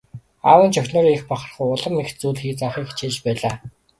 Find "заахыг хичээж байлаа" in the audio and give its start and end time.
2.59-3.55